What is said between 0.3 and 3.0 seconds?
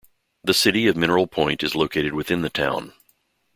The City of Mineral Point is located within the town.